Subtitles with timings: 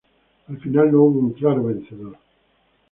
[0.47, 2.17] Al final no hubo un claro vencedor.